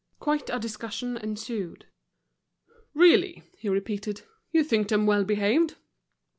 Quite 0.19 0.49
a 0.49 0.57
discussion 0.57 1.15
ensued. 1.15 1.85
"Really," 2.95 3.43
he 3.59 3.69
repeated, 3.69 4.23
"you 4.51 4.63
think 4.63 4.87
them 4.87 5.05
well 5.05 5.23
behaved." 5.23 5.75